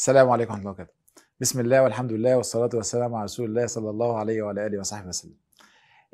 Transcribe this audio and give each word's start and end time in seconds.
السلام 0.00 0.30
عليكم 0.30 0.50
ورحمة 0.50 0.60
الله 0.60 0.70
وبركاته. 0.70 0.92
بسم 1.40 1.60
الله 1.60 1.82
والحمد 1.82 2.12
لله 2.12 2.36
والصلاة 2.36 2.70
والسلام 2.74 3.14
على 3.14 3.24
رسول 3.24 3.48
الله 3.48 3.66
صلى 3.66 3.90
الله 3.90 4.18
عليه 4.18 4.42
وعلى 4.42 4.66
آله 4.66 4.78
وصحبه 4.78 5.08
وسلم. 5.08 5.34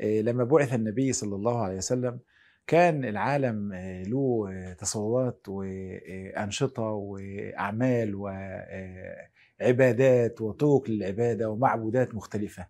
إيه، 0.00 0.22
لما 0.22 0.44
بعث 0.44 0.74
النبي 0.74 1.12
صلى 1.12 1.34
الله 1.34 1.62
عليه 1.62 1.76
وسلم 1.76 2.18
كان 2.66 3.04
العالم 3.04 3.72
إيه، 3.72 4.02
له 4.02 4.74
تصورات 4.78 5.40
وانشطه 5.48 6.82
وأعمال 6.82 8.14
وعبادات 9.60 10.40
وطرق 10.40 10.90
للعبادة 10.90 11.50
ومعبودات 11.50 12.14
مختلفة. 12.14 12.66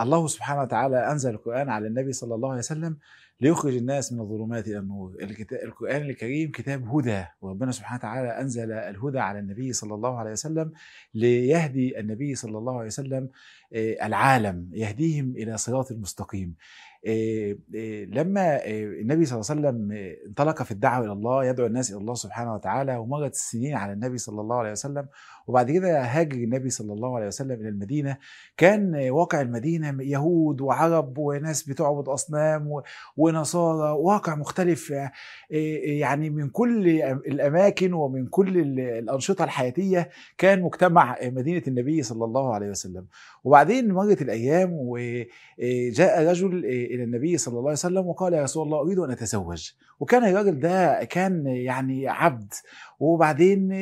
الله 0.00 0.26
سبحانه 0.26 0.62
وتعالى 0.62 1.10
أنزل 1.10 1.30
القرآن 1.30 1.68
على 1.70 1.86
النبي 1.86 2.12
صلى 2.12 2.34
الله 2.34 2.48
عليه 2.48 2.58
وسلم 2.58 2.98
ليخرج 3.40 3.76
الناس 3.76 4.12
من 4.12 4.20
الظلمات 4.20 4.68
إلى 4.68 4.78
النور. 4.78 5.16
القرآن 5.52 6.02
الكريم 6.02 6.50
كتاب 6.50 6.88
هدى 6.88 7.24
وربنا 7.40 7.72
سبحانه 7.72 7.98
وتعالى 7.98 8.40
أنزل 8.40 8.72
الهدى 8.72 9.18
على 9.18 9.38
النبي 9.38 9.72
صلى 9.72 9.94
الله 9.94 10.18
عليه 10.18 10.30
وسلم 10.32 10.72
ليهدي 11.14 12.00
النبي 12.00 12.34
صلى 12.34 12.58
الله 12.58 12.76
عليه 12.76 12.86
وسلم 12.86 13.28
العالم 14.02 14.70
يهديهم 14.72 15.30
إلى 15.36 15.56
صراط 15.56 15.90
المستقيم. 15.90 16.54
لما 18.08 18.66
النبي 18.66 19.24
صلى 19.24 19.40
الله 19.40 19.50
عليه 19.50 19.60
وسلم 19.60 19.92
انطلق 20.26 20.62
في 20.62 20.70
الدعوة 20.70 21.04
إلى 21.04 21.12
الله 21.12 21.44
يدعو 21.44 21.66
الناس 21.66 21.90
إلى 21.90 22.00
الله 22.00 22.14
سبحانه 22.14 22.54
وتعالى 22.54 22.96
ومرت 22.96 23.32
السنين 23.32 23.74
على 23.74 23.92
النبي 23.92 24.18
صلى 24.18 24.40
الله 24.40 24.56
عليه 24.56 24.70
وسلم 24.70 25.06
وبعد 25.46 25.70
كده 25.70 26.02
هاجر 26.02 26.36
النبي 26.36 26.70
صلى 26.70 26.92
الله 26.92 27.16
عليه 27.16 27.26
وسلم 27.26 27.60
إلى 27.60 27.68
المدينة. 27.68 28.16
كان 28.56 29.10
واقع 29.10 29.40
المدينة 29.40 30.02
يهود 30.02 30.60
وعرب 30.60 31.18
وناس 31.18 31.68
بتعبد 31.68 32.08
أصنام 32.08 32.82
ونصارى 33.24 33.90
واقع 33.90 34.34
مختلف 34.34 34.92
يعني 35.50 36.30
من 36.30 36.48
كل 36.48 36.88
الأماكن 37.26 37.92
ومن 37.92 38.26
كل 38.26 38.58
الأنشطة 38.78 39.44
الحياتية 39.44 40.08
كان 40.38 40.62
مجتمع 40.62 41.16
مدينة 41.22 41.62
النبي 41.68 42.02
صلى 42.02 42.24
الله 42.24 42.54
عليه 42.54 42.68
وسلم. 42.70 43.06
وبعدين 43.44 43.92
مرت 43.92 44.22
الأيام 44.22 44.70
وجاء 44.72 46.28
رجل 46.30 46.64
إلى 46.64 47.04
النبي 47.04 47.38
صلى 47.38 47.52
الله 47.52 47.62
عليه 47.62 47.72
وسلم 47.72 48.06
وقال 48.06 48.32
يا 48.32 48.42
رسول 48.42 48.66
الله 48.66 48.80
أريد 48.80 48.98
أن 48.98 49.10
أتزوج. 49.10 49.70
وكان 50.00 50.24
الراجل 50.24 50.60
ده 50.60 51.04
كان 51.04 51.46
يعني 51.46 52.08
عبد. 52.08 52.52
وبعدين 53.00 53.72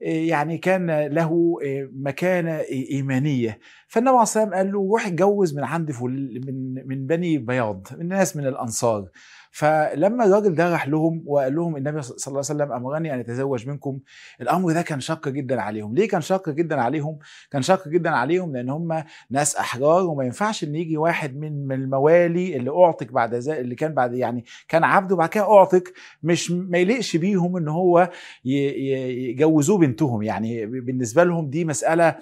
يعني 0.00 0.58
كان 0.58 1.06
له 1.06 1.56
مكانة 1.92 2.60
إيمانية. 2.90 3.58
فالنبي 3.88 4.10
عليه 4.10 4.22
الصلاه 4.22 4.44
والسلام 4.44 4.54
قال 4.54 4.72
له 4.72 4.78
روح 4.78 5.06
اتجوز 5.06 5.56
من 5.56 5.64
عند 5.64 5.92
من 6.02 6.88
من 6.88 7.06
بني 7.06 7.38
بياض 7.38 7.86
من 7.98 8.08
ناس 8.08 8.36
من 8.36 8.46
الأنصار. 8.66 9.08
فلما 9.50 10.24
الراجل 10.24 10.54
ده 10.54 10.72
راح 10.72 10.88
لهم 10.88 11.22
وقال 11.26 11.54
لهم 11.54 11.76
النبي 11.76 12.02
صلى 12.02 12.16
الله 12.16 12.28
عليه 12.28 12.38
وسلم 12.38 12.72
أمرني 12.72 13.14
أن 13.14 13.18
أتزوج 13.20 13.68
منكم 13.68 13.98
الأمر 14.40 14.72
ده 14.72 14.82
كان 14.82 15.00
شق 15.00 15.28
جدا 15.28 15.60
عليهم. 15.60 15.94
ليه 15.94 16.08
كان 16.08 16.20
شق 16.20 16.50
جدا 16.50 16.80
عليهم؟ 16.80 17.18
كان 17.50 17.62
شق 17.62 17.88
جدا 17.88 18.10
عليهم 18.10 18.56
لأن 18.56 18.70
هم 18.70 19.04
ناس 19.30 19.56
أحرار 19.56 20.06
وما 20.06 20.24
ينفعش 20.24 20.64
إن 20.64 20.74
يجي 20.74 20.96
واحد 20.96 21.36
من 21.36 21.72
الموالي 21.72 22.56
اللي 22.56 22.70
اعتق 22.70 23.12
بعد 23.12 23.34
ذلك 23.34 23.58
اللي 23.58 23.74
كان 23.74 23.94
بعد 23.94 24.14
يعني 24.14 24.44
كان 24.68 24.84
عبد 24.84 25.12
وبعد 25.12 25.28
كده 25.28 25.56
اعتق 25.58 25.82
مش 26.22 26.50
ما 26.50 26.78
يليقش 26.78 27.16
بيهم 27.16 27.56
إن 27.56 27.68
هو 27.68 28.10
يجوزوه 28.44 29.78
بنتهم. 29.78 30.22
يعني 30.22 30.66
بالنسبة 30.66 31.24
لهم 31.24 31.50
دي 31.50 31.64
مسألة 31.64 32.16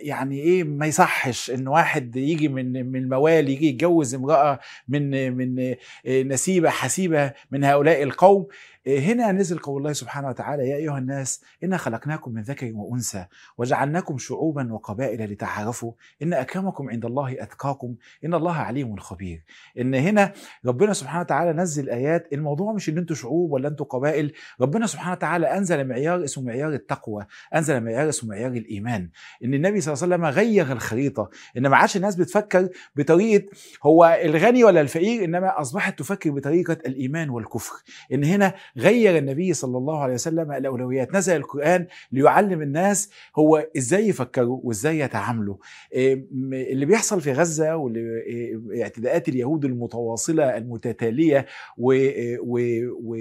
يعني 0.00 0.40
إيه 0.40 0.64
ما 0.64 0.86
يصحش 0.86 1.50
إن 1.50 1.68
واحد 1.68 2.16
يجي 2.16 2.48
من 2.48 2.86
من 2.92 2.96
الموالي 3.00 3.52
يجي 3.52 3.68
يتجوز 3.68 4.14
امرأة 4.14 4.58
من 4.88 5.32
من 5.36 5.74
نسيبة 6.08 6.70
حسيبة 6.70 7.32
من 7.50 7.64
هؤلاء 7.64 8.02
القوم. 8.02 8.46
هنا 8.86 9.32
نزل 9.32 9.58
قول 9.58 9.78
الله 9.78 9.92
سبحانه 9.92 10.28
وتعالى 10.28 10.68
يا 10.68 10.76
أيها 10.76 10.98
الناس 10.98 11.42
إنا 11.64 11.76
خلقناكم 11.76 12.32
من 12.32 12.42
ذكر 12.42 12.70
وأنثى 12.74 13.26
وجعلناكم 13.58 14.18
شعوبا 14.18 14.72
وقبائل 14.72 15.32
لتعارفوا 15.32 15.92
إن 16.22 16.32
أكرمكم 16.32 16.90
عند 16.90 17.04
الله 17.04 17.42
أتقاكم 17.42 17.94
إن 18.24 18.34
الله 18.34 18.54
عليم 18.54 18.96
خبير. 18.96 19.44
إن 19.78 19.94
هنا 19.94 20.32
ربنا 20.66 20.92
سبحانه 20.92 21.20
وتعالى 21.20 21.52
نزل 21.52 21.90
آيات 21.90 22.28
الموضوع 22.32 22.72
مش 22.72 22.88
إن 22.88 22.98
أنتوا 22.98 23.16
شعوب 23.16 23.52
ولا 23.52 23.68
أنتوا 23.68 23.86
قبائل 23.86 24.32
ربنا 24.60 24.86
سبحانه 24.86 25.12
وتعالى 25.12 25.56
أنزل 25.56 25.88
معيار 25.88 26.24
اسمه 26.24 26.44
معيار 26.44 26.72
التقوى 26.72 27.26
أنزل 27.54 27.80
معيار 27.80 28.08
اسمه 28.08 28.30
معيار 28.30 28.52
الإيمان. 28.52 29.08
إن 29.44 29.54
النبي 29.54 29.80
صلى 29.80 29.94
الله 29.94 30.04
عليه 30.04 30.14
وسلم 30.14 30.26
غير 30.44 30.72
الخريطة 30.72 31.30
إن 31.56 31.66
ما 31.66 31.76
عادش 31.76 31.96
الناس 31.96 32.16
بتفكر 32.16 32.68
بطريقة 32.96 33.46
هو 33.82 34.18
الغني 34.24 34.64
ولا 34.64 34.80
الفقير 34.80 35.24
إنما 35.24 35.60
أصبحت 35.60 35.98
تفكر 35.98 36.30
بطريقة 36.30 36.76
الإيمان 36.86 37.30
والكفر. 37.30 37.82
إن 38.12 38.24
هنا 38.24 38.54
غير 38.76 39.18
النبي 39.18 39.52
صلى 39.52 39.78
الله 39.78 39.98
عليه 40.02 40.14
وسلم 40.14 40.52
الأولويات. 40.52 41.14
نزل 41.14 41.36
القرآن 41.36 41.86
ليعلم 42.12 42.62
الناس 42.62 43.10
هو 43.36 43.66
إزاي 43.76 44.08
يفكروا 44.08 44.60
وإزاي 44.64 44.98
يتعاملوا. 44.98 45.56
اللي 45.92 46.86
بيحصل 46.86 47.20
في 47.20 47.32
غزة 47.32 47.76
واعتداءات 47.76 49.28
اليهود 49.28 49.64
المتواصلة 49.64 50.56
المتتالية 50.56 51.46
و, 51.78 51.94
و, 52.40 52.58
و 53.02 53.16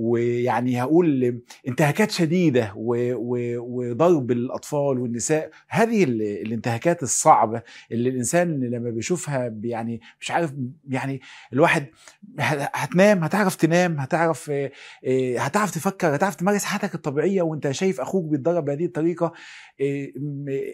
ويعني 0.00 0.82
هقول 0.82 1.40
انتهاكات 1.68 2.10
شديدة 2.10 2.72
وضرب 2.76 4.30
الأطفال 4.30 4.98
والنساء. 4.98 5.50
هذه 5.68 6.04
الانتهاكات 6.04 7.02
الصعبة 7.02 7.62
اللي 7.92 8.08
الإنسان 8.08 8.60
لما 8.60 8.90
بيشوفها 8.90 9.54
يعني 9.62 10.00
مش 10.20 10.30
عارف 10.30 10.52
يعني 10.88 11.20
الواحد 11.52 11.86
هتنام 12.38 13.24
هتعرف 13.24 13.54
تنام 13.54 14.00
هتعرف 14.00 14.52
هتعرف 15.38 15.70
تفكر 15.70 16.14
هتعرف 16.14 16.34
تمارس 16.34 16.64
حياتك 16.64 16.94
الطبيعية 16.94 17.42
وانت 17.42 17.70
شايف 17.70 18.00
أخوك 18.00 18.24
بيتضرب 18.24 18.64
بهذه 18.64 18.84
الطريقة. 18.84 19.32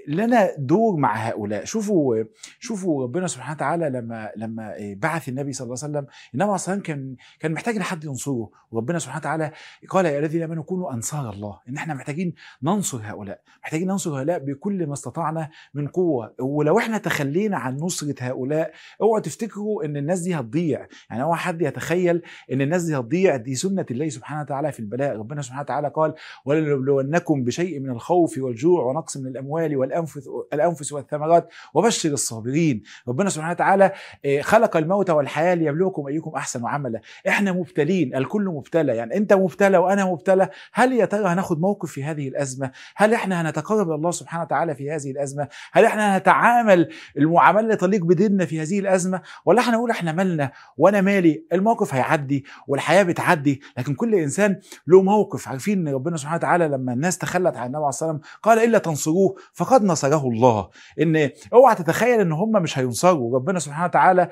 لنا 0.08 0.48
دور 0.58 0.96
مع 0.96 1.16
هؤلاء. 1.28 1.64
شوفوا 1.64 2.24
شوفوا 2.60 3.02
ربنا 3.02 3.26
سبحانه 3.26 3.56
وتعالى 3.56 3.90
لما 3.90 4.30
لما 4.36 4.74
بعث 4.96 5.28
النبي 5.28 5.52
صلى 5.52 5.64
الله 5.64 5.78
عليه 5.82 5.92
وسلم. 5.92 6.06
النبي 6.34 6.44
عليه 6.44 6.54
الصلاه 6.54 6.76
كان 6.76 7.16
كان 7.40 7.52
محتاج 7.52 7.76
لحد 7.76 8.04
ينصره. 8.04 8.50
وربنا 8.70 8.98
سبحانه 8.98 9.15
وتعالى 9.16 9.52
قال 9.88 10.06
يا 10.06 10.18
الذين 10.18 10.42
آمنوا 10.42 10.62
كونوا 10.62 10.92
أنصار 10.92 11.30
الله. 11.30 11.58
إن 11.68 11.76
إحنا 11.76 11.94
محتاجين 11.94 12.34
ننصر 12.62 13.00
هؤلاء 13.02 13.40
محتاجين 13.62 13.88
ننصر 13.88 14.10
هؤلاء 14.10 14.38
بكل 14.38 14.86
ما 14.86 14.92
استطعنا 14.92 15.50
من 15.74 15.88
قوة. 15.88 16.34
ولو 16.38 16.78
إحنا 16.78 16.98
تخلينا 16.98 17.56
عن 17.56 17.76
نصرة 17.76 18.14
هؤلاء 18.20 18.72
اوعوا 19.00 19.20
تفتكروا 19.20 19.84
إن 19.84 19.96
الناس 19.96 20.20
دي 20.20 20.34
هتضيع. 20.34 20.86
يعني 21.10 21.22
أوعى 21.22 21.38
حد 21.38 21.62
يتخيل 21.62 22.22
إن 22.52 22.60
الناس 22.60 22.82
دي 22.82 22.96
هتضيع. 22.96 23.36
دي 23.36 23.54
سنة 23.54 23.86
الله 23.90 24.08
سبحانه 24.08 24.40
وتعالى 24.40 24.72
في 24.72 24.80
البلاء. 24.80 25.16
ربنا 25.16 25.42
سبحانه 25.42 25.62
وتعالى 25.62 25.88
قال 25.88 26.14
ولنبلونكم 26.44 27.44
بشيء 27.44 27.80
من 27.80 27.90
الخوف 27.90 28.38
والجوع 28.38 28.84
ونقص 28.84 29.16
من 29.16 29.26
الأموال 29.26 29.76
والانفس 29.76 30.28
الأنفس 30.52 30.92
والثمرات 30.92 31.48
وبشر 31.74 32.12
الصابرين. 32.12 32.82
ربنا 33.08 33.30
سبحانه 33.30 33.52
وتعالى 33.52 33.92
خلق 34.40 34.76
الموت 34.76 35.10
والحياة 35.10 35.54
ليبلوكم 35.54 36.06
أيكم 36.06 36.30
أحسن 36.30 36.66
عملا. 36.66 37.00
إحنا 37.28 37.52
مبتلين 37.52 38.14
الكل 38.14 38.44
مبتلى. 38.44 38.96
يعني 38.96 39.05
أنت 39.12 39.32
مبتلى 39.32 39.78
وأنا 39.78 40.04
مبتلى 40.04 40.48
هل 40.72 40.92
يا 40.92 41.04
ترى 41.04 41.28
هناخد 41.28 41.60
موقف 41.60 41.90
في 41.92 42.04
هذه 42.04 42.28
الأزمة؟ 42.28 42.70
هل 42.96 43.14
إحنا 43.14 43.40
هنتقرب 43.42 43.90
الله 43.90 44.10
سبحانه 44.10 44.42
وتعالى 44.42 44.74
في 44.74 44.90
هذه 44.90 45.10
الأزمة؟ 45.10 45.48
هل 45.72 45.84
إحنا 45.84 46.16
هنتعامل 46.16 46.88
المعاملة 47.18 47.60
اللي 47.60 47.76
تليق 47.76 48.04
بديننا 48.04 48.44
في 48.44 48.62
هذه 48.62 48.78
الأزمة؟ 48.78 49.20
ولا 49.44 49.60
إحنا 49.60 49.72
نقول 49.76 49.90
إحنا 49.90 50.12
مالنا 50.12 50.50
وأنا 50.76 51.00
مالي 51.00 51.44
الموقف 51.52 51.94
هيعدي 51.94 52.44
والحياة 52.68 53.02
بتعدي 53.02 53.60
لكن 53.78 53.94
كل 53.94 54.14
إنسان 54.14 54.60
له 54.86 55.02
موقف. 55.02 55.48
عارفين 55.48 55.88
إن 55.88 55.94
ربنا 55.94 56.16
سبحانه 56.16 56.36
وتعالى 56.36 56.68
لما 56.68 56.92
الناس 56.92 57.18
تخلت 57.18 57.56
عن 57.56 57.66
النبي 57.66 57.76
عليه 57.76 57.88
الصلاه 57.88 58.10
والسلام 58.12 58.20
قال 58.42 58.58
إلا 58.58 58.78
تنصروه 58.78 59.34
فقد 59.52 59.84
نصره 59.84 60.28
الله. 60.28 60.68
إن 61.00 61.30
اوعى 61.52 61.74
تتخيل 61.74 62.20
إن 62.20 62.32
هم 62.32 62.52
مش 62.52 62.78
هينصروا. 62.78 63.34
ربنا 63.36 63.58
سبحانه 63.58 63.84
وتعالى 63.86 64.28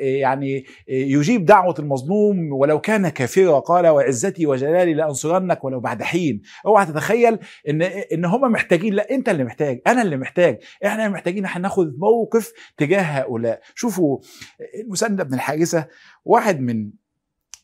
يعني 0.00 0.64
يجيب 0.88 1.44
دعوة 1.44 1.74
المظلوم 1.78 2.52
ولو 2.52 2.80
كان 2.80 3.08
كافرا 3.08 3.58
قال 3.58 3.86
وعزتي 4.00 4.46
وجلالي 4.46 4.94
لأنصرنك 4.94 5.64
ولو 5.64 5.80
بعد 5.80 6.02
حين. 6.02 6.42
اوعى 6.66 6.86
تتخيل 6.86 7.38
إن 7.68 7.82
إن 7.82 8.24
هم 8.24 8.52
محتاجين 8.52 8.94
لا 8.94 9.10
أنت 9.10 9.28
اللي 9.28 9.44
محتاج 9.44 9.80
أنا 9.86 10.02
اللي 10.02 10.16
محتاج. 10.16 10.58
إحنا 10.86 11.08
محتاجين 11.08 11.44
إحنا 11.44 11.62
ناخد 11.62 11.98
موقف 11.98 12.52
تجاه 12.76 13.02
هؤلاء. 13.02 13.60
شوفوا 13.74 14.18
المسند 14.84 15.22
بن 15.22 15.34
الحارثة 15.34 15.86
واحد 16.24 16.60
من 16.60 16.90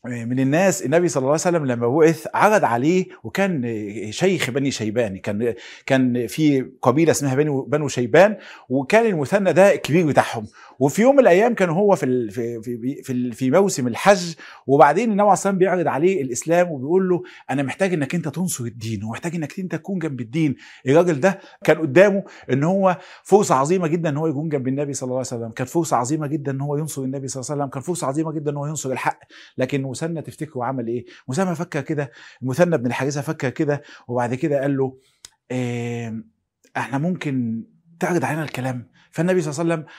من 0.07 0.39
الناس 0.39 0.85
النبي 0.85 1.07
صلى 1.07 1.21
الله 1.21 1.31
عليه 1.31 1.41
وسلم 1.41 1.65
لما 1.65 1.87
بعث 1.87 2.27
عرض 2.33 2.63
عليه 2.65 3.05
وكان 3.23 3.77
شيخ 4.11 4.49
بني 4.49 4.71
شيبان. 4.71 5.17
كان 5.17 5.53
كان 5.85 6.27
في 6.27 6.61
قبيلة 6.81 7.11
اسمها 7.11 7.35
بنو 7.35 7.61
بنو 7.61 7.87
شيبان 7.87 8.37
وكان 8.69 9.05
المثنى 9.05 9.53
ده 9.53 9.73
الكبير 9.73 10.07
بتاعهم. 10.07 10.47
وفي 10.79 11.01
يوم 11.01 11.15
من 11.15 11.19
الأيام 11.19 11.53
كان 11.53 11.69
هو 11.69 11.95
في 11.95 12.29
في 12.29 12.61
في, 13.03 13.31
في 13.31 13.51
موسم 13.51 13.87
الحج 13.87 14.33
وبعدين 14.67 15.03
النبي 15.11 15.21
عليه 15.21 15.33
الصلاه 15.33 15.53
بيعرض 15.53 15.87
عليه 15.87 16.21
الإسلام 16.21 16.71
وبيقول 16.71 17.09
له 17.09 17.23
أنا 17.49 17.63
محتاج 17.63 17.93
إنك 17.93 18.15
أنت 18.15 18.27
تنصر 18.27 18.63
الدين 18.63 19.03
ومحتاج 19.03 19.35
إنك 19.35 19.59
أنت 19.59 19.75
تكون 19.75 19.99
جنب 19.99 20.21
الدين. 20.21 20.55
الراجل 20.87 21.19
ده 21.19 21.39
كان 21.63 21.77
قدامه 21.77 22.23
إن 22.51 22.63
هو 22.63 22.97
فرصة 23.23 23.55
عظيمة 23.55 23.87
جدا 23.87 24.09
إن 24.09 24.17
هو 24.17 24.27
يكون 24.27 24.49
جنب 24.49 24.67
النبي 24.67 24.93
صلى 24.93 25.07
الله 25.07 25.17
عليه 25.17 25.27
وسلم. 25.27 25.49
كانت 25.51 25.69
فرصة 25.69 25.97
عظيمة 25.97 26.27
جدا 26.27 26.51
إن 26.51 26.61
هو 26.61 26.77
ينصر 26.77 27.03
النبي 27.03 27.27
صلى 27.27 27.41
الله 27.41 27.51
عليه 27.51 27.61
وسلم. 27.61 27.71
كان 27.71 27.81
فرصة 27.81 28.07
عظيمة 28.07 28.31
جدا 28.31 28.51
إن 28.51 28.57
هو 28.57 28.65
ينصر 28.65 28.91
الحق. 28.91 29.19
لكن 29.57 29.85
المثنى 30.03 30.21
تفتكروا 30.21 30.65
عمل 30.65 30.87
إيه؟ 30.87 31.05
مسامه 31.27 31.53
فكر 31.53 31.81
كده 31.81 32.11
المثنى 32.41 32.77
بن 32.77 32.85
الحارثة 32.85 33.21
فكر 33.21 33.49
كده 33.49 33.81
وبعد 34.07 34.33
كده 34.35 34.61
قال 34.61 34.77
له 34.77 34.97
إيه 35.51 36.23
إحنا 36.77 36.97
ممكن 36.97 37.63
تعرض 37.99 38.25
علينا 38.25 38.43
الكلام. 38.43 38.91
فالنبي 39.11 39.41
صلى 39.41 39.51
الله 39.51 39.73
عليه 39.73 39.73
وسلم 39.73 39.93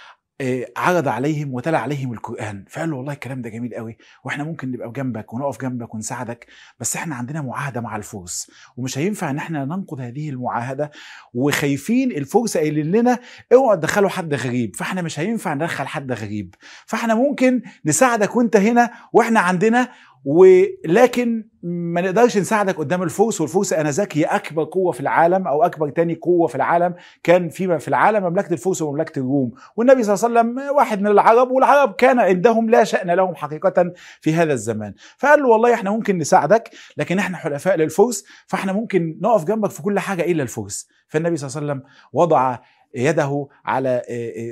عرض 0.77 1.09
عليهم 1.09 1.55
وتلا 1.55 1.79
عليهم 1.79 2.13
القرآن. 2.13 2.65
فقال 2.71 2.91
له 2.91 2.97
والله 2.97 3.13
الكلام 3.13 3.43
ده 3.43 3.51
جميل 3.51 3.75
قوي 3.75 3.97
وإحنا 4.25 4.45
ممكن 4.45 4.71
نبقى 4.71 4.93
جنبك 4.93 5.33
ونقف 5.35 5.61
جنبك 5.61 5.95
ونساعدك 5.95 6.47
بس 6.81 6.97
إحنا 6.97 7.15
عندنا 7.15 7.43
معاهدة 7.43 7.81
مع 7.81 7.97
الفرس 7.97 8.51
ومش 8.77 8.99
هينفع 8.99 9.31
ان 9.31 9.37
إحنا 9.37 9.65
ننقض 9.65 10.01
هذه 10.01 10.31
المعاهدة 10.31 10.91
وخايفين 11.35 12.11
الفرس 12.13 12.57
قايلين 12.57 12.93
لنا 12.93 13.19
اوعوا 13.53 13.75
تدخلوا 13.75 14.09
حد 14.09 14.35
غريب. 14.35 14.77
فاحنا 14.77 15.03
مش 15.03 15.21
هينفع 15.21 15.55
ندخل 15.55 15.87
حد 15.87 16.13
غريب. 16.13 16.55
فاحنا 16.87 17.15
ممكن 17.15 17.63
نساعدك 17.85 18.37
وانت 18.37 18.57
هنا 18.57 18.91
وإحنا 19.13 19.41
عندنا 19.41 19.89
ولكن 20.25 21.49
ما 21.63 22.01
نقدرش 22.01 22.39
نساعدك 22.39 22.77
قدام 22.77 23.03
الفرس 23.03 23.41
والفرس 23.41 23.73
انذاك 23.73 24.17
هي 24.19 24.25
أكبر 24.25 24.65
قوة 24.65 24.93
في 24.93 25.01
العالم 25.01 25.47
أو 25.49 25.63
أكبر 25.63 25.89
تاني 25.89 26.15
قوة 26.15 26.47
في 26.47 26.55
العالم 26.55 26.95
كان 27.23 27.49
فيما 27.49 27.79
في 27.79 27.89
العالم 27.89 28.25
مملكة 28.25 28.53
الفرس 28.53 28.83
ومملكة 28.83 29.19
الروم. 29.19 29.53
والنبي 29.77 30.03
صلى 30.03 30.15
الله 30.15 30.41
عليه 30.41 30.51
وسلم 30.51 30.77
واحد 30.77 31.01
من 31.01 31.07
العرب 31.07 31.51
والعرب 31.51 31.95
كان 31.95 32.19
عندهم 32.19 32.71
لا 32.71 32.85
شأن 32.85 33.11
لهم 33.11 33.35
حقيقة 33.35 33.93
في 34.21 34.35
هذا 34.35 34.53
الزمان. 34.53 34.95
فقال 35.19 35.43
له 35.43 35.49
والله 35.49 35.75
إحنا 35.75 35.91
ممكن 35.91 36.19
نساعدك 36.19 36.71
لكن 36.97 37.19
إحنا 37.19 37.37
حلفاء 37.37 37.77
للفرس 37.77 38.25
فإحنا 38.47 38.73
ممكن 38.73 39.19
نقف 39.23 39.45
جنبك 39.45 39.71
في 39.71 39.83
كل 39.83 39.99
حاجة 39.99 40.23
إلا 40.23 40.43
الفرس 40.43 40.89
فالنبي 41.09 41.37
صلى 41.37 41.49
الله 41.49 41.73
عليه 41.73 41.83
وسلم 41.83 41.93
وضع 42.13 42.59
يده 42.95 43.49
على 43.65 44.03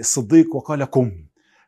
الصديق 0.00 0.56
وقال 0.56 0.84
قم. 0.84 1.12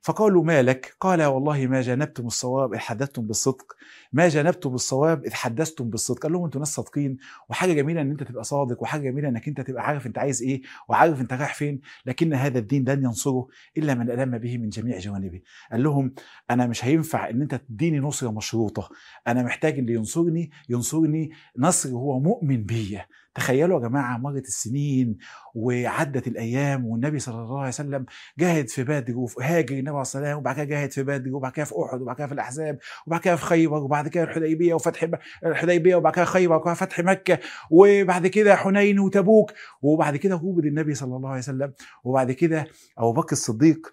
فقالوا 0.00 0.44
ما 0.44 0.62
لك؟ 0.62 0.96
قال 1.00 1.22
والله 1.22 1.66
ما 1.66 1.80
جانبتم 1.80 2.26
الصواب 2.26 2.74
إذ 2.74 2.78
حدثتم 2.78 3.26
بالصدق. 3.26 3.76
ما 4.12 4.28
جانبتم 4.28 4.74
الصواب 4.74 5.24
إذ 5.24 5.32
حدثتم 5.32 5.90
بالصدق. 5.90 6.22
قال 6.22 6.32
لهم 6.32 6.44
أنتوا 6.44 6.60
ناس 6.60 6.68
صادقين 6.68 7.16
وحاجة 7.48 7.72
جميلة 7.72 8.00
إن 8.00 8.10
أنت 8.10 8.22
تبقى 8.22 8.44
صادق 8.44 8.82
وحاجة 8.82 9.00
جميلة 9.10 9.28
إنك 9.28 9.48
أنت 9.48 9.60
تبقى 9.60 9.82
عارف 9.86 10.06
أنت 10.06 10.18
عايز 10.18 10.42
إيه 10.42 10.62
وعارف 10.88 11.20
أنت 11.20 11.32
رايح 11.32 11.54
فين 11.54 11.80
لكن 12.06 12.34
هذا 12.34 12.58
الدين 12.58 12.88
لن 12.88 13.04
ينصره 13.04 13.48
إلا 13.76 13.94
من 13.94 14.10
ألم 14.10 14.38
به 14.38 14.58
من 14.58 14.68
جميع 14.68 14.98
جوانبه. 14.98 15.40
قال 15.72 15.82
لهم 15.82 16.14
أنا 16.50 16.66
مش 16.66 16.84
هينفع 16.84 17.30
إن 17.30 17.42
أنت 17.42 17.54
تديني 17.54 17.98
نصرة 17.98 18.30
مشروطة. 18.30 18.88
أنا 19.26 19.42
محتاج 19.42 19.78
اللي 19.78 19.92
ينصرني 19.94 20.50
ينصرني 20.68 21.30
نصر 21.58 21.88
هو 21.88 22.20
مؤمن 22.20 22.64
بيا. 22.64 23.06
تخيلوا 23.38 23.82
يا 23.82 23.88
جماعة 23.88 24.18
مرت 24.18 24.46
السنين 24.46 25.18
وعدت 25.54 26.26
الأيام 26.26 26.86
والنبي 26.86 27.18
صلى 27.18 27.34
الله 27.42 27.58
عليه 27.58 27.68
وسلم 27.68 28.06
جاهد 28.38 28.68
في 28.68 28.84
بدر 28.84 29.14
وهاجر 29.16 29.74
النبي 29.74 29.90
عليه 29.90 30.00
الصلاه 30.00 30.22
والسلام 30.22 30.38
وبعد 30.38 30.56
كده 30.56 30.64
جاهد 30.64 30.92
في 30.92 31.02
بدر 31.02 31.34
وبعد 31.34 31.52
كده 31.52 31.64
في 31.64 31.74
احد 31.84 32.00
وبعد 32.00 32.16
كده 32.16 32.26
في 32.26 32.34
الاحزاب 32.34 32.78
وبعد 33.06 33.20
كده 33.20 33.36
في 33.36 33.44
خيبر 33.44 33.76
وبعد 33.76 34.08
كده 34.08 34.24
الحديبيه 34.24 34.74
وفتح 34.74 35.08
الحديبيه 35.46 35.96
وبعد 35.96 36.12
كده 36.14 36.24
خيبر 36.24 36.54
وبعد 36.56 36.64
كده 36.64 36.74
فتح 36.74 37.00
مكه 37.00 37.38
وبعد 37.70 38.26
كده 38.26 38.56
حنين 38.56 38.98
وتبوك 38.98 39.52
وبعد 39.82 40.16
كده 40.16 40.36
قبض 40.36 40.64
النبي 40.66 40.94
صلى 40.94 41.16
الله 41.16 41.28
عليه 41.28 41.38
وسلم 41.38 41.72
وبعد 42.04 42.32
كده 42.32 42.66
ابو 42.98 43.12
بكر 43.12 43.32
الصديق 43.32 43.92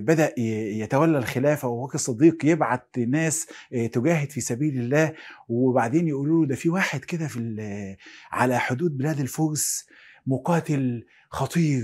بدأ 0.00 0.34
يتولى 0.38 1.18
الخلافة 1.18 1.68
وابو 1.68 1.86
بكر 1.86 1.94
الصديق 1.94 2.44
يبعت 2.44 2.98
ناس 2.98 3.46
تجاهد 3.92 4.30
في 4.30 4.40
سبيل 4.40 4.78
الله. 4.78 5.12
وبعدين 5.48 6.08
يقولوا 6.08 6.42
له 6.44 6.48
ده 6.48 6.54
في 6.54 6.68
واحد 6.68 7.00
كده 7.00 7.26
في 7.28 7.96
على 8.32 8.58
حدود 8.58 8.98
بلاد 8.98 9.20
الفرس 9.20 9.86
مقاتل 10.26 11.06
خطير 11.30 11.82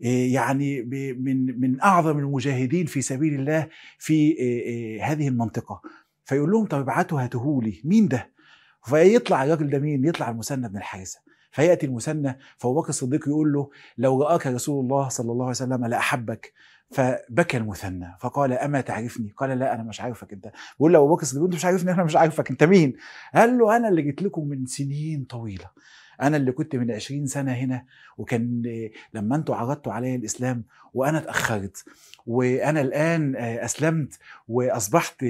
يعني 0.00 0.82
من 0.82 1.60
من 1.60 1.80
أعظم 1.80 2.18
المجاهدين 2.18 2.86
في 2.86 3.02
سبيل 3.02 3.34
الله 3.34 3.68
في 3.98 4.36
هذه 5.02 5.28
المنطقة. 5.28 5.82
فيقول 6.24 6.50
لهم 6.50 6.66
طب 6.66 6.78
ابعتوا 6.78 7.22
هاتهولي 7.22 7.80
مين 7.84 8.08
ده؟ 8.08 8.32
فيطلع 8.84 9.44
الراجل 9.44 9.70
ده 9.70 9.78
مين؟ 9.78 10.04
يطلع 10.04 10.30
المثنى 10.30 10.68
بن 10.68 10.76
الحارثه 10.76 11.18
فياتي 11.56 11.86
المثنى 11.86 12.38
فأبو 12.56 12.74
بكر 12.80 12.88
الصديق 12.88 13.28
يقول 13.28 13.52
له 13.52 13.70
لو 13.98 14.22
رآك 14.22 14.46
رسول 14.46 14.84
الله 14.84 15.08
صلى 15.08 15.32
الله 15.32 15.44
عليه 15.44 15.50
وسلم 15.50 15.86
لاحبك 15.86 16.52
فبكى 16.90 17.56
المثنى 17.56 18.16
فقال 18.20 18.52
أما 18.52 18.80
تعرفني؟ 18.80 19.32
قال 19.36 19.58
لا 19.58 19.74
أنا 19.74 19.82
مش 19.82 20.00
عارفك 20.00 20.32
أنت 20.32 20.52
بيقول 20.78 20.92
له 20.92 20.98
أبو 20.98 21.14
بكر 21.14 21.22
الصديق 21.22 21.44
أنت 21.44 21.54
مش 21.54 21.64
عارفني 21.64 21.92
أنا 21.92 22.04
مش 22.04 22.16
عارفك 22.16 22.50
أنت 22.50 22.64
مين؟ 22.64 22.96
قال 23.34 23.58
له 23.58 23.76
أنا 23.76 23.88
اللي 23.88 24.02
جيت 24.02 24.22
لكم 24.22 24.48
من 24.48 24.66
سنين 24.66 25.24
طويلة 25.24 25.70
أنا 26.22 26.36
اللي 26.36 26.52
كنت 26.52 26.76
من 26.76 26.90
عشرين 26.90 27.26
سنة 27.26 27.52
هنا 27.52 27.84
وكان 28.18 28.62
لما 29.14 29.36
أنتوا 29.36 29.54
عرضتوا 29.56 29.92
علي 29.92 30.14
الإسلام 30.14 30.64
وأنا 30.94 31.18
اتأخرت 31.18 31.84
وأنا 32.26 32.80
الآن 32.80 33.36
أسلمت 33.36 34.18
وأصبحت 34.48 35.24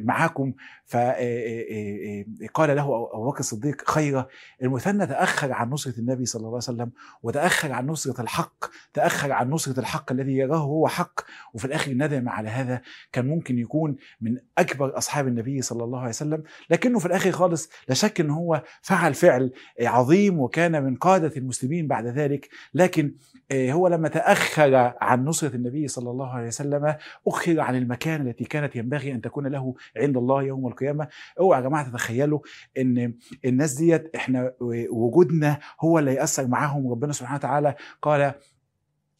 معاكم 0.00 0.52
فقال 0.86 2.76
له 2.76 3.08
ابو 3.14 3.30
بكر 3.30 3.40
الصديق 3.40 3.90
خيرا 3.90 4.26
المثنى 4.62 5.06
تأخر 5.06 5.52
عن 5.52 5.70
نصرة 5.70 5.98
النبي 5.98 6.26
صلى 6.26 6.38
الله 6.40 6.48
عليه 6.48 6.56
وسلم 6.56 6.90
وتأخر 7.22 7.72
عن 7.72 7.86
نصرة 7.86 8.20
الحق 8.20 8.64
تأخر 8.94 9.32
عن 9.32 9.50
نصرة 9.50 9.80
الحق 9.80 10.12
الذي 10.12 10.32
يراه 10.36 10.58
هو 10.58 10.88
حق 10.88 11.20
وفي 11.54 11.64
الآخر 11.64 11.92
ندم 11.92 12.28
على 12.28 12.48
هذا. 12.48 12.82
كان 13.12 13.26
ممكن 13.26 13.58
يكون 13.58 13.96
من 14.20 14.36
أكبر 14.58 14.98
أصحاب 14.98 15.28
النبي 15.28 15.62
صلى 15.62 15.84
الله 15.84 15.98
عليه 15.98 16.08
وسلم 16.08 16.42
لكنه 16.70 16.98
في 16.98 17.06
الآخر 17.06 17.30
خالص 17.32 17.68
لا 17.88 17.94
شك 17.94 18.20
إن 18.20 18.30
هو 18.30 18.62
فعل 18.82 19.14
فعل 19.14 19.52
عظيم. 19.80 20.05
وكان 20.14 20.84
من 20.84 20.96
قادة 20.96 21.32
المسلمين 21.36 21.86
بعد 21.86 22.06
ذلك 22.06 22.48
لكن 22.74 23.14
هو 23.52 23.88
لما 23.88 24.08
تأخر 24.08 24.74
عن 25.00 25.24
نصرة 25.24 25.56
النبي 25.56 25.88
صلى 25.88 26.10
الله 26.10 26.28
عليه 26.30 26.46
وسلم 26.46 26.94
أخر 27.28 27.60
عن 27.60 27.76
المكان 27.76 28.28
التي 28.28 28.44
كانت 28.44 28.76
ينبغي 28.76 29.12
أن 29.12 29.20
تكون 29.20 29.46
له 29.46 29.74
عند 29.96 30.16
الله 30.16 30.42
يوم 30.42 30.66
القيامة. 30.66 31.08
أوعى 31.40 31.62
يا 31.62 31.68
جماعة 31.68 31.90
تتخيلوا 31.90 32.38
إن 32.78 33.14
الناس 33.44 33.74
ديت 33.74 34.16
إحنا 34.16 34.52
وجودنا 34.90 35.58
هو 35.80 35.98
اللي 35.98 36.14
ياثر 36.14 36.46
معاهم 36.46 36.90
ربنا 36.90 37.12
سبحانه 37.12 37.36
وتعالى 37.38 37.74
قال 38.02 38.32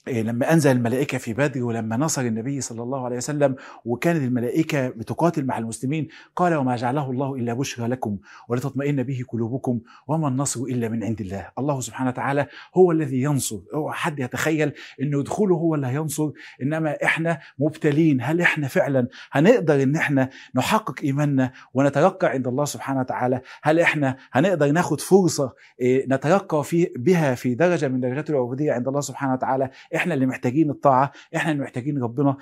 لما 0.09 0.53
أنزل 0.53 0.71
الملائكة 0.71 1.19
في 1.19 1.35
بدر 1.35 1.65
ولما 1.65 1.97
نصر 1.97 2.23
النبي 2.23 2.61
صلى 2.61 2.83
الله 2.83 3.05
عليه 3.05 3.17
وسلم 3.17 3.57
وكانت 3.85 4.23
الملائكة 4.23 4.89
بتقاتل 4.89 5.45
مع 5.45 5.59
المسلمين 5.59 6.09
قال 6.37 6.55
وما 6.55 6.77
جعله 6.77 7.11
الله 7.11 7.35
إلا 7.35 7.55
بشرى 7.55 7.87
لكم 7.89 8.19
ولتطمئن 8.49 9.03
به 9.03 9.25
قلوبكم 9.29 9.81
وما 10.07 10.29
النصر 10.29 10.61
إلا 10.63 10.89
من 10.89 11.05
عند 11.05 11.21
الله. 11.21 11.49
الله 11.59 11.81
سبحانه 11.81 12.11
وتعالى 12.11 12.47
هو 12.77 12.93
الذي 12.93 13.23
ينصر 13.23 13.61
اوعى 13.75 13.95
حد 13.95 14.19
يتخيل 14.21 14.73
انه 15.03 15.23
دخوله 15.23 15.55
هو 15.57 15.75
اللي 15.75 15.87
هينصر 15.87 16.31
إنما 16.63 16.97
إحنا 17.05 17.39
مبتلين 17.59 18.19
هل 18.23 18.41
إحنا 18.41 18.69
فعلا 18.69 19.09
هنقدر 19.33 19.83
إن 19.83 19.97
إحنا 19.97 20.31
نحقق 20.55 20.95
إيماننا 21.05 21.53
ونترقى 21.75 22.27
عند 22.29 22.47
الله 22.47 22.65
سبحانه 22.65 23.01
وتعالى؟ 23.01 23.41
هل 23.63 23.81
إحنا 23.81 24.17
هنقدر 24.33 24.71
ناخد 24.71 25.01
فرصة 25.01 25.53
نترقى 25.83 26.65
في 26.65 26.93
بها 26.97 27.35
في 27.35 27.55
درجة 27.55 27.89
من 27.89 28.01
درجات 28.01 28.31
العبودية 28.31 28.73
عند 28.73 28.89
الله 28.89 29.01
سبحانه 29.01 29.33
وتعالى؟ 29.33 29.71
إحنا 29.97 30.15
اللي 30.15 30.27
محتاجين 30.27 30.71
الطاعة 30.71 31.13
إحنا 31.37 31.53
اللي 31.53 31.63
محتاجين 31.63 32.03
ربنا 32.03 32.37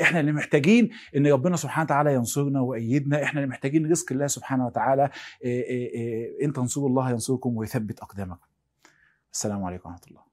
إحنا 0.00 0.20
اللي 0.20 0.32
محتاجين 0.32 0.90
إن 1.16 1.26
ربنا 1.26 1.56
سبحانه 1.56 1.84
وتعالى 1.84 2.14
ينصرنا 2.14 2.60
ويأيدنا 2.60 3.22
إحنا 3.22 3.40
اللي 3.40 3.50
محتاجين 3.50 3.90
رزق 3.90 4.12
الله 4.12 4.26
سبحانه 4.26 4.66
وتعالى 4.66 5.10
إن 6.42 6.52
تنصروا 6.52 6.88
الله 6.88 7.10
ينصركم 7.10 7.56
ويثبت 7.56 8.00
أقدامكم. 8.00 8.46
السلام 9.32 9.64
عليكم 9.64 9.88
ورحمة 9.88 10.06
الله. 10.08 10.31